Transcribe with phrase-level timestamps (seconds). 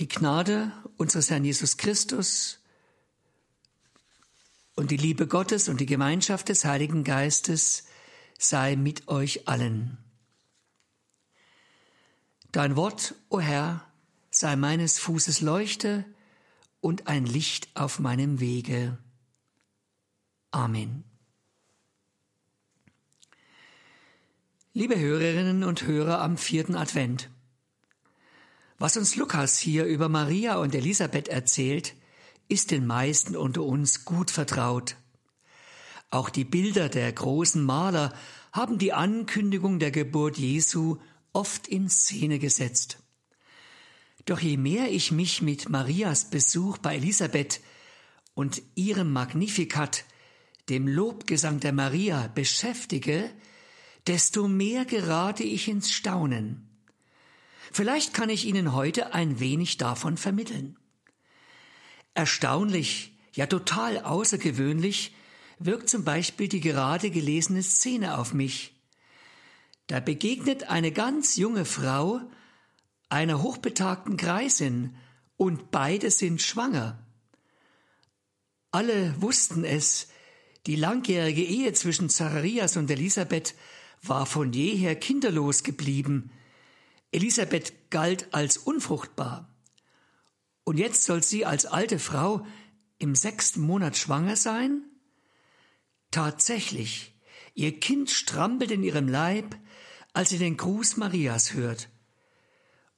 [0.00, 2.58] Die Gnade unseres Herrn Jesus Christus
[4.74, 7.84] und die Liebe Gottes und die Gemeinschaft des Heiligen Geistes
[8.38, 9.98] sei mit euch allen.
[12.50, 13.84] Dein Wort, o Herr,
[14.30, 16.04] sei meines Fußes Leuchte
[16.80, 18.98] und ein Licht auf meinem Wege.
[20.50, 21.04] Amen.
[24.72, 27.30] Liebe Hörerinnen und Hörer am vierten Advent.
[28.78, 31.94] Was uns Lukas hier über Maria und Elisabeth erzählt,
[32.48, 34.96] ist den meisten unter uns gut vertraut.
[36.10, 38.12] Auch die Bilder der großen Maler
[38.52, 40.98] haben die Ankündigung der Geburt Jesu
[41.32, 42.98] oft in Szene gesetzt.
[44.24, 47.60] Doch je mehr ich mich mit Marias Besuch bei Elisabeth
[48.34, 50.04] und ihrem Magnificat,
[50.68, 53.30] dem Lobgesang der Maria, beschäftige,
[54.06, 56.73] desto mehr gerate ich ins Staunen.
[57.74, 60.78] Vielleicht kann ich Ihnen heute ein wenig davon vermitteln.
[62.14, 65.12] Erstaunlich, ja total außergewöhnlich
[65.58, 68.76] wirkt zum Beispiel die gerade gelesene Szene auf mich.
[69.88, 72.20] Da begegnet eine ganz junge Frau
[73.08, 74.94] einer hochbetagten Greisin
[75.36, 77.04] und beide sind schwanger.
[78.70, 80.06] Alle wussten es,
[80.68, 83.56] die langjährige Ehe zwischen Zacharias und Elisabeth
[84.00, 86.30] war von jeher kinderlos geblieben,
[87.14, 89.48] Elisabeth galt als unfruchtbar.
[90.64, 92.44] Und jetzt soll sie als alte Frau
[92.98, 94.82] im sechsten Monat schwanger sein?
[96.10, 97.14] Tatsächlich,
[97.54, 99.56] ihr Kind strampelt in ihrem Leib,
[100.12, 101.88] als sie den Gruß Marias hört.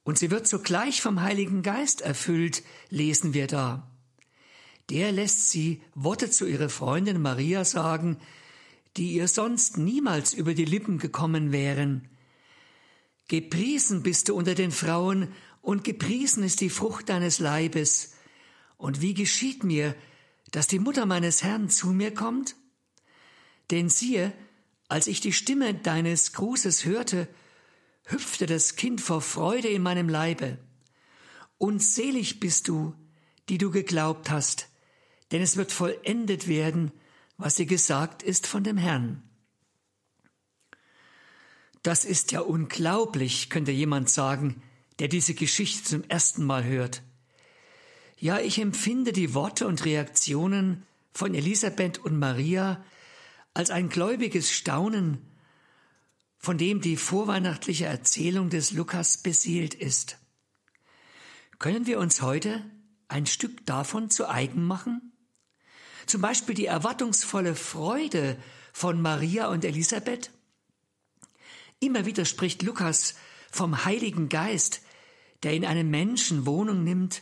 [0.03, 3.91] Und sie wird sogleich vom Heiligen Geist erfüllt, lesen wir da.
[4.89, 8.17] Der lässt sie Worte zu ihrer Freundin Maria sagen,
[8.95, 12.09] die ihr sonst niemals über die Lippen gekommen wären.
[13.27, 18.13] Gepriesen bist du unter den Frauen, und gepriesen ist die Frucht deines Leibes.
[18.77, 19.95] Und wie geschieht mir,
[20.51, 22.55] dass die Mutter meines Herrn zu mir kommt?
[23.69, 24.31] Denn siehe,
[24.87, 27.27] als ich die Stimme deines Grußes hörte,
[28.05, 30.57] hüpfte das Kind vor Freude in meinem Leibe.
[31.57, 32.95] Und selig bist du,
[33.49, 34.69] die du geglaubt hast,
[35.33, 36.93] denn es wird vollendet werden,
[37.37, 39.26] was dir gesagt ist von dem Herrn.
[41.87, 44.61] Das ist ja unglaublich, könnte jemand sagen,
[44.99, 47.01] der diese Geschichte zum ersten Mal hört.
[48.17, 52.83] Ja, ich empfinde die Worte und Reaktionen von Elisabeth und Maria
[53.53, 55.31] als ein gläubiges Staunen,
[56.37, 60.17] von dem die vorweihnachtliche Erzählung des Lukas beseelt ist.
[61.57, 62.69] Können wir uns heute
[63.07, 65.13] ein Stück davon zu eigen machen?
[66.05, 68.37] Zum Beispiel die erwartungsvolle Freude
[68.73, 70.31] von Maria und Elisabeth?
[71.79, 73.15] Immer wieder spricht Lukas
[73.51, 74.81] vom Heiligen Geist,
[75.43, 77.21] der in einem Menschen Wohnung nimmt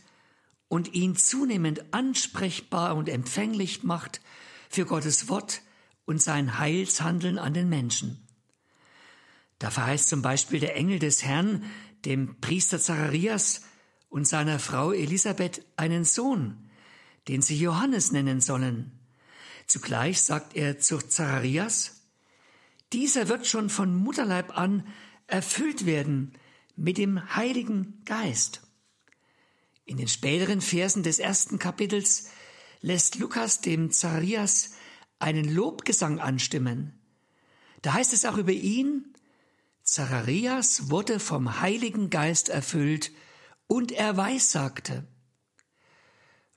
[0.67, 4.21] und ihn zunehmend ansprechbar und empfänglich macht
[4.69, 5.61] für Gottes Wort
[6.05, 8.25] und sein Heilshandeln an den Menschen.
[9.59, 11.63] Da verheißt zum Beispiel der Engel des Herrn
[12.05, 13.61] dem Priester Zacharias
[14.09, 16.69] und seiner Frau Elisabeth einen Sohn,
[17.27, 18.91] den sie Johannes nennen sollen.
[19.67, 21.94] Zugleich sagt er zu Zacharias,
[22.93, 24.87] dieser wird schon von Mutterleib an
[25.27, 26.33] erfüllt werden
[26.75, 28.61] mit dem Heiligen Geist.
[29.85, 32.29] In den späteren Versen des ersten Kapitels
[32.81, 34.71] lässt Lukas dem Zacharias
[35.19, 36.99] einen Lobgesang anstimmen.
[37.81, 39.13] Da heißt es auch über ihn,
[39.83, 43.11] Zacharias wurde vom Heiligen Geist erfüllt
[43.67, 45.07] und er weissagte.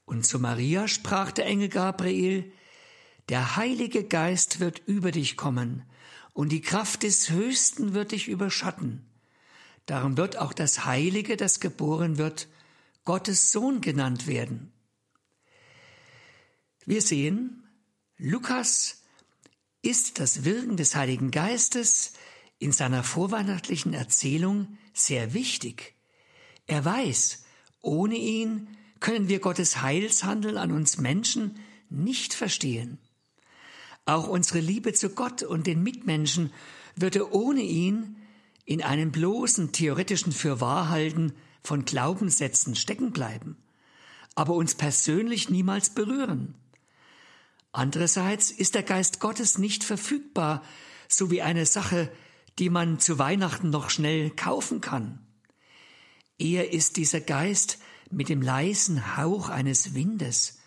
[0.06, 2.50] Und zu Maria sprach der Engel Gabriel,
[3.28, 5.84] der Heilige Geist wird über dich kommen
[6.38, 9.04] und die Kraft des Höchsten wird dich überschatten.
[9.86, 12.46] Darum wird auch das Heilige, das geboren wird,
[13.04, 14.70] Gottes Sohn genannt werden.
[16.86, 17.64] Wir sehen,
[18.18, 19.02] Lukas
[19.82, 22.12] ist das Wirken des Heiligen Geistes
[22.60, 25.96] in seiner vorweihnachtlichen Erzählung sehr wichtig.
[26.68, 27.46] Er weiß,
[27.80, 28.68] ohne ihn
[29.00, 31.58] können wir Gottes Heilshandeln an uns Menschen
[31.90, 33.00] nicht verstehen.
[34.08, 36.50] Auch unsere Liebe zu Gott und den Mitmenschen
[36.96, 38.16] würde ohne ihn
[38.64, 43.58] in einem bloßen theoretischen Fürwahrhalten von Glaubenssätzen stecken bleiben,
[44.34, 46.54] aber uns persönlich niemals berühren.
[47.70, 50.62] Andererseits ist der Geist Gottes nicht verfügbar,
[51.06, 52.10] so wie eine Sache,
[52.58, 55.18] die man zu Weihnachten noch schnell kaufen kann.
[56.38, 57.78] Eher ist dieser Geist
[58.10, 60.58] mit dem leisen Hauch eines Windes,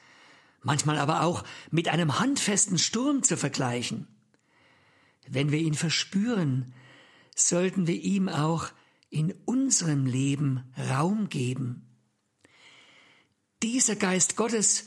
[0.62, 4.08] manchmal aber auch mit einem handfesten Sturm zu vergleichen.
[5.28, 6.74] Wenn wir ihn verspüren,
[7.36, 8.69] sollten wir ihm auch
[9.10, 11.88] in unserem Leben Raum geben.
[13.62, 14.86] Dieser Geist Gottes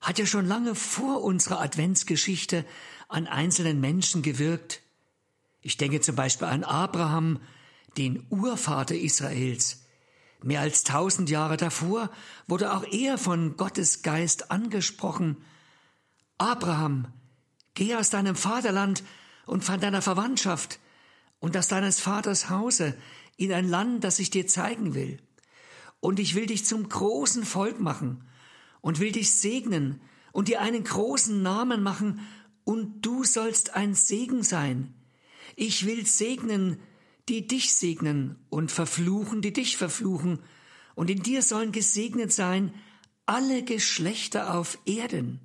[0.00, 2.64] hat ja schon lange vor unserer Adventsgeschichte
[3.08, 4.82] an einzelnen Menschen gewirkt.
[5.62, 7.40] Ich denke zum Beispiel an Abraham,
[7.96, 9.83] den Urvater Israels.
[10.44, 12.10] Mehr als tausend Jahre davor
[12.46, 15.38] wurde auch er von Gottes Geist angesprochen.
[16.36, 17.06] Abraham,
[17.72, 19.02] geh aus deinem Vaterland
[19.46, 20.80] und von deiner Verwandtschaft
[21.40, 22.94] und aus deines Vaters Hause
[23.38, 25.18] in ein Land, das ich dir zeigen will.
[26.00, 28.28] Und ich will dich zum großen Volk machen
[28.82, 30.02] und will dich segnen
[30.32, 32.20] und dir einen großen Namen machen,
[32.64, 34.94] und du sollst ein Segen sein.
[35.54, 36.80] Ich will segnen,
[37.28, 40.40] die dich segnen, und verfluchen, die dich verfluchen,
[40.94, 42.72] und in dir sollen gesegnet sein
[43.26, 45.40] alle Geschlechter auf Erden.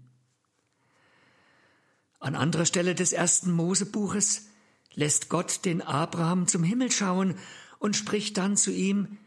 [2.19, 4.47] An anderer Stelle des ersten Mosebuches
[4.93, 7.35] lässt Gott den Abraham zum Himmel schauen
[7.79, 9.17] und spricht dann zu ihm,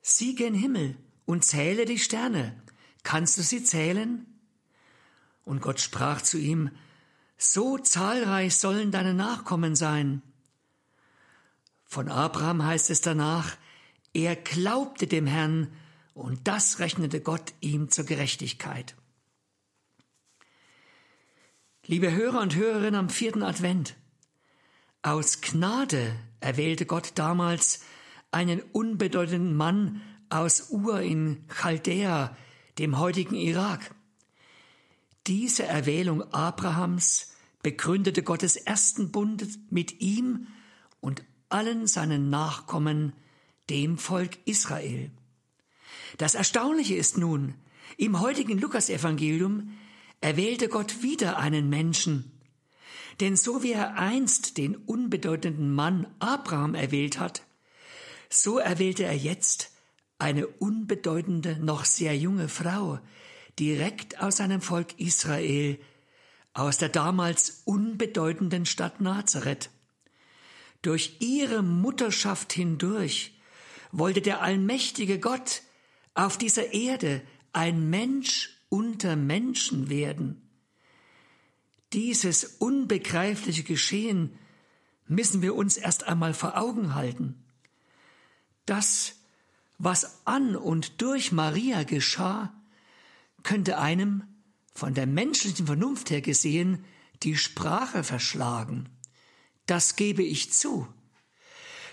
[0.00, 0.96] Sieh gen Himmel
[1.26, 2.60] und zähle die Sterne.
[3.02, 4.26] Kannst du sie zählen?
[5.44, 6.70] Und Gott sprach zu ihm,
[7.36, 10.22] So zahlreich sollen deine Nachkommen sein.
[11.90, 13.56] Von Abraham heißt es danach,
[14.14, 15.72] er glaubte dem Herrn,
[16.14, 18.94] und das rechnete Gott ihm zur Gerechtigkeit.
[21.84, 23.96] Liebe Hörer und Hörerinnen am vierten Advent,
[25.02, 27.82] aus Gnade erwählte Gott damals
[28.30, 32.36] einen unbedeutenden Mann aus Ur in Chaldea,
[32.78, 33.92] dem heutigen Irak.
[35.26, 37.34] Diese Erwählung Abrahams
[37.64, 40.46] begründete Gottes ersten Bund mit ihm
[41.00, 43.12] und allen seinen Nachkommen,
[43.68, 45.10] dem Volk Israel.
[46.18, 47.54] Das Erstaunliche ist nun,
[47.96, 49.70] im heutigen Lukasevangelium
[50.20, 52.30] erwählte Gott wieder einen Menschen,
[53.20, 57.42] denn so wie er einst den unbedeutenden Mann Abraham erwählt hat,
[58.28, 59.72] so erwählte er jetzt
[60.18, 63.00] eine unbedeutende, noch sehr junge Frau,
[63.58, 65.78] direkt aus seinem Volk Israel,
[66.54, 69.70] aus der damals unbedeutenden Stadt Nazareth.
[70.82, 73.38] Durch ihre Mutterschaft hindurch
[73.92, 75.62] wollte der allmächtige Gott
[76.14, 77.22] auf dieser Erde
[77.52, 80.48] ein Mensch unter Menschen werden.
[81.92, 84.38] Dieses unbegreifliche Geschehen
[85.06, 87.44] müssen wir uns erst einmal vor Augen halten.
[88.64, 89.16] Das,
[89.78, 92.54] was an und durch Maria geschah,
[93.42, 94.22] könnte einem,
[94.72, 96.84] von der menschlichen Vernunft her gesehen,
[97.24, 98.88] die Sprache verschlagen.
[99.70, 100.88] Das gebe ich zu.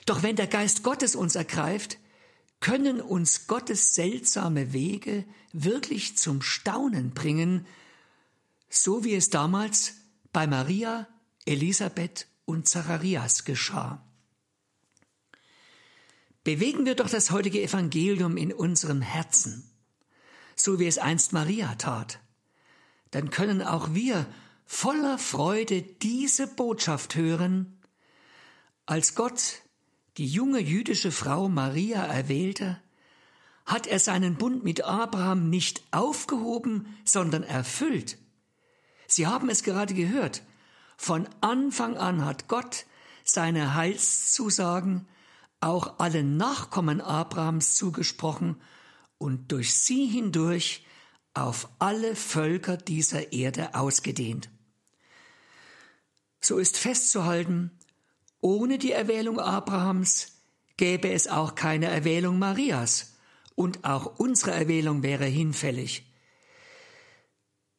[0.08, 2.00] Doch wenn der Geist Gottes uns ergreift,
[2.60, 7.68] können uns Gottes seltsame Wege wirklich zum Staunen bringen,
[8.68, 9.94] so wie es damals
[10.34, 11.08] bei Maria,
[11.46, 14.04] Elisabeth und Zacharias geschah.
[16.44, 19.70] Bewegen wir doch das heutige Evangelium in unserem Herzen,
[20.56, 22.22] so wie es einst Maria tat.
[23.12, 24.26] Dann können auch wir
[24.68, 27.82] voller Freude diese Botschaft hören,
[28.86, 29.64] als Gott
[30.18, 32.80] die junge jüdische Frau Maria erwählte,
[33.66, 38.18] hat er seinen Bund mit Abraham nicht aufgehoben, sondern erfüllt.
[39.08, 40.44] Sie haben es gerade gehört.
[40.98, 42.86] Von Anfang an hat Gott
[43.24, 45.08] seine Heilszusagen
[45.60, 48.62] auch allen Nachkommen Abrahams zugesprochen
[49.18, 50.86] und durch sie hindurch
[51.34, 54.50] auf alle Völker dieser Erde ausgedehnt.
[56.48, 57.72] So ist festzuhalten,
[58.40, 60.38] ohne die Erwählung Abrahams
[60.78, 63.18] gäbe es auch keine Erwählung Marias,
[63.56, 66.10] und auch unsere Erwählung wäre hinfällig.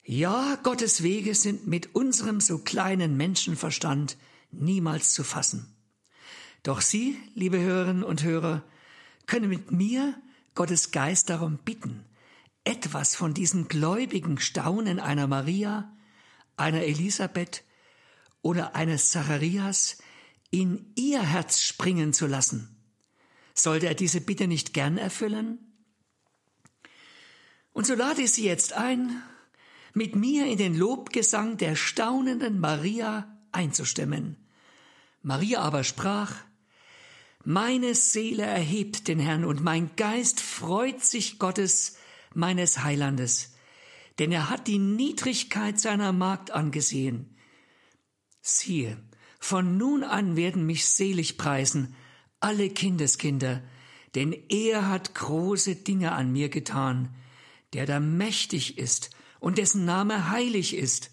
[0.04, 4.18] Ja, Gottes Wege sind mit unserem so kleinen Menschenverstand
[4.50, 5.75] niemals zu fassen.
[6.62, 8.64] Doch Sie, liebe Hörerinnen und Hörer,
[9.25, 10.14] können mit mir
[10.54, 12.04] Gottes Geist darum bitten,
[12.64, 15.90] etwas von diesem gläubigen Staunen einer Maria,
[16.58, 17.64] einer Elisabeth
[18.48, 19.98] oder eines Zacharias
[20.50, 22.74] in ihr Herz springen zu lassen.
[23.52, 25.58] Sollte er diese Bitte nicht gern erfüllen?
[27.74, 29.22] Und so lade ich Sie jetzt ein,
[29.92, 34.38] mit mir in den Lobgesang der staunenden Maria einzustimmen.
[35.22, 36.34] Maria aber sprach,
[37.44, 41.98] Meine Seele erhebt den Herrn und mein Geist freut sich Gottes,
[42.32, 43.56] meines Heilandes,
[44.18, 47.34] denn er hat die Niedrigkeit seiner Magd angesehen.
[48.40, 48.97] Siehe,
[49.38, 51.95] von nun an werden mich selig preisen
[52.40, 53.62] alle Kindeskinder,
[54.14, 57.14] denn er hat große Dinge an mir getan,
[57.73, 61.11] der da mächtig ist und dessen Name heilig ist,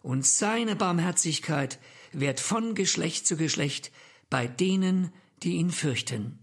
[0.00, 1.78] und seine Barmherzigkeit
[2.12, 3.90] wird von Geschlecht zu Geschlecht
[4.30, 6.38] bei denen, die ihn fürchten.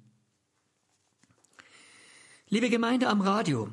[2.48, 3.70] Liebe Gemeinde am Radio,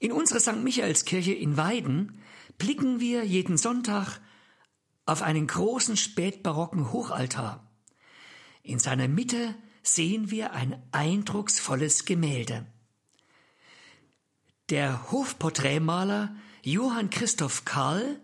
[0.00, 0.62] In unserer St.
[0.62, 2.20] Michaelskirche in Weiden
[2.58, 4.20] blicken wir jeden Sonntag
[5.06, 7.70] auf einen großen spätbarocken Hochaltar.
[8.62, 12.66] In seiner Mitte sehen wir ein eindrucksvolles Gemälde.
[14.70, 18.18] Der Hofporträtmaler Johann Christoph Karl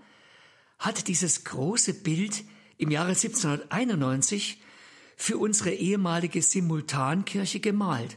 [0.79, 2.45] hat dieses große Bild
[2.79, 4.63] im Jahre 1791
[5.17, 8.17] für unsere ehemalige Simultankirche gemalt,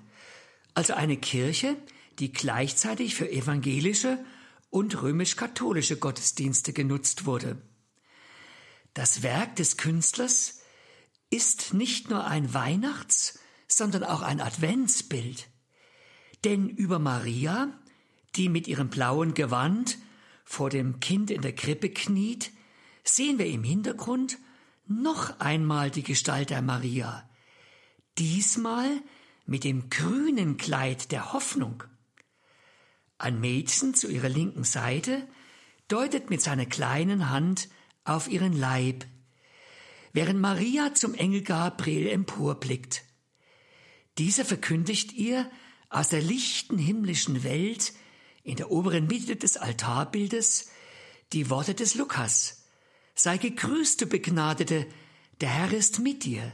[0.74, 1.75] also eine Kirche,
[2.20, 4.24] die gleichzeitig für evangelische
[4.70, 7.62] und römisch-katholische Gottesdienste genutzt wurde.
[8.94, 10.62] Das Werk des Künstlers
[11.30, 15.48] ist nicht nur ein Weihnachts-, sondern auch ein Adventsbild.
[16.44, 17.80] Denn über Maria,
[18.36, 19.98] die mit ihrem blauen Gewand
[20.44, 22.52] vor dem Kind in der Krippe kniet,
[23.04, 24.38] sehen wir im Hintergrund
[24.86, 27.28] noch einmal die Gestalt der Maria,
[28.18, 28.90] diesmal
[29.46, 31.84] mit dem grünen Kleid der Hoffnung.
[33.18, 35.28] Ein Mädchen zu ihrer linken Seite
[35.88, 37.70] deutet mit seiner kleinen Hand
[38.03, 39.05] auf ihren Leib,
[40.12, 43.03] während Maria zum Engel Gabriel emporblickt.
[44.17, 45.50] Dieser verkündigt ihr
[45.89, 47.93] aus der lichten himmlischen Welt
[48.43, 50.69] in der oberen Mitte des Altarbildes
[51.31, 52.63] die Worte des Lukas.
[53.15, 54.88] Sei gegrüßt, du Begnadete,
[55.41, 56.51] der Herr ist mit dir.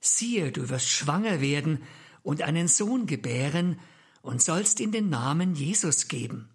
[0.00, 1.82] Siehe, du wirst schwanger werden
[2.22, 3.78] und einen Sohn gebären
[4.22, 6.50] und sollst ihm den Namen Jesus geben.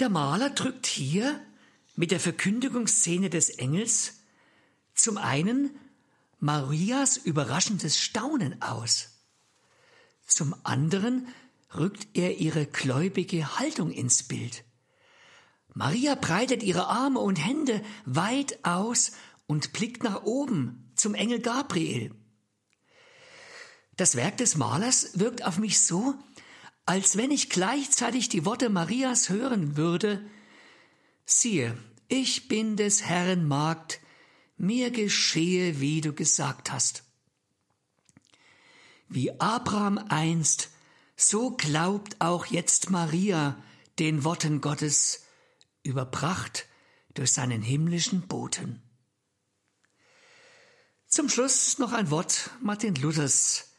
[0.00, 1.40] Der Maler drückt hier
[1.94, 4.20] mit der Verkündigungsszene des Engels
[4.94, 5.70] zum einen
[6.38, 9.10] Marias überraschendes Staunen aus,
[10.26, 11.28] zum anderen
[11.74, 14.64] rückt er ihre gläubige Haltung ins Bild.
[15.74, 19.12] Maria breitet ihre Arme und Hände weit aus
[19.46, 22.14] und blickt nach oben zum Engel Gabriel.
[23.96, 26.14] Das Werk des Malers wirkt auf mich so,
[26.86, 30.24] als wenn ich gleichzeitig die Worte Marias hören würde,
[31.24, 31.76] siehe,
[32.08, 34.00] ich bin des Herrn Magd,
[34.56, 37.04] mir geschehe, wie du gesagt hast.
[39.08, 40.70] Wie Abraham einst,
[41.16, 43.62] so glaubt auch jetzt Maria
[43.98, 45.24] den Worten Gottes,
[45.82, 46.66] überbracht
[47.14, 48.82] durch seinen himmlischen Boten.
[51.08, 53.72] Zum Schluss noch ein Wort Martin Luthers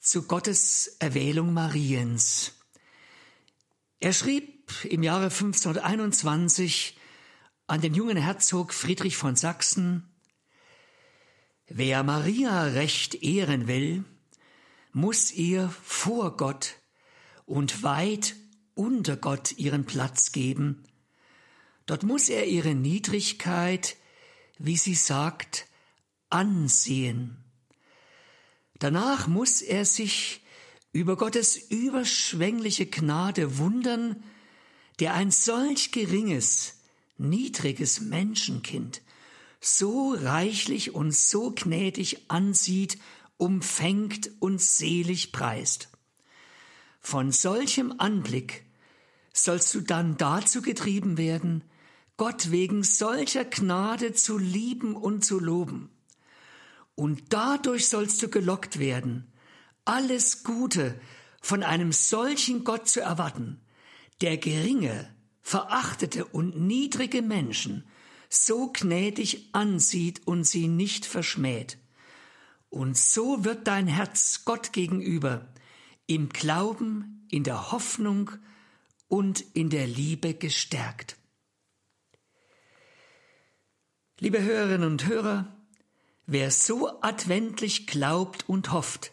[0.00, 2.52] zu Gottes Erwählung Mariens.
[4.00, 6.98] Er schrieb im Jahre 1521
[7.66, 10.08] an den jungen Herzog Friedrich von Sachsen,
[11.68, 14.04] Wer Maria recht ehren will,
[14.92, 16.76] muss ihr vor Gott
[17.44, 18.36] und weit
[18.74, 20.84] unter Gott ihren Platz geben.
[21.86, 23.96] Dort muss er ihre Niedrigkeit,
[24.58, 25.66] wie sie sagt,
[26.30, 27.36] ansehen.
[28.78, 30.42] Danach muss er sich
[30.92, 34.22] über Gottes überschwängliche Gnade wundern,
[35.00, 36.74] der ein solch geringes,
[37.18, 39.02] niedriges Menschenkind
[39.60, 42.98] so reichlich und so gnädig ansieht,
[43.36, 45.88] umfängt und selig preist.
[47.00, 48.64] Von solchem Anblick
[49.32, 51.62] sollst du dann dazu getrieben werden,
[52.16, 55.90] Gott wegen solcher Gnade zu lieben und zu loben.
[56.94, 59.30] Und dadurch sollst du gelockt werden,
[59.84, 60.98] alles Gute
[61.42, 63.60] von einem solchen Gott zu erwarten,
[64.20, 67.84] der geringe, verachtete und niedrige Menschen
[68.28, 71.78] so gnädig ansieht und sie nicht verschmäht.
[72.68, 75.48] Und so wird dein Herz Gott gegenüber
[76.06, 78.30] im Glauben, in der Hoffnung
[79.08, 81.16] und in der Liebe gestärkt.
[84.18, 85.56] Liebe Hörerinnen und Hörer,
[86.26, 89.12] wer so adventlich glaubt und hofft,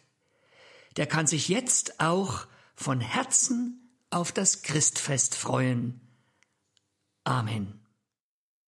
[0.97, 3.82] der kann sich jetzt auch von Herzen
[4.13, 6.01] auf das Christfest freuen.
[7.23, 7.82] Amen.